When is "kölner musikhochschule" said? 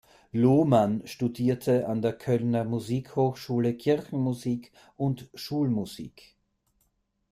2.17-3.75